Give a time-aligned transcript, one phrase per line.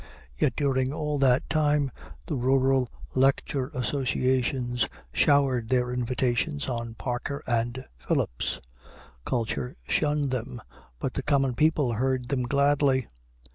[0.35, 1.91] Yet during all that time
[2.25, 8.59] the rural lecture associations showered their invitations on Parker and Phillips;
[9.27, 10.59] culture shunned them,
[10.97, 13.05] but the common people heard them gladly.